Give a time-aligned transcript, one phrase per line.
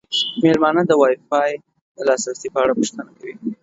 [0.43, 1.51] میلمانه د وای فای
[1.95, 3.33] د لاسرسي په اړه پوښتنه کوي.